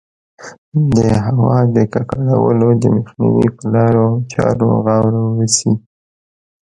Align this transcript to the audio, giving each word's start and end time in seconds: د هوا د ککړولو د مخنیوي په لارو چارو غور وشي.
د 0.95 0.99
هوا 1.25 1.57
د 1.75 1.77
ککړولو 1.93 2.69
د 2.81 2.83
مخنیوي 2.95 3.47
په 3.55 3.63
لارو 3.73 4.07
چارو 4.31 4.69
غور 4.85 5.13
وشي. 5.37 5.71